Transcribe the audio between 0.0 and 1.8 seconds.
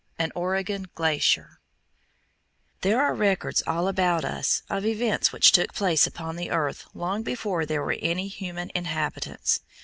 AN OREGON GLACIER